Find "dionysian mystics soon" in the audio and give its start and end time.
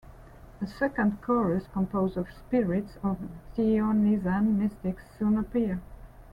3.55-5.37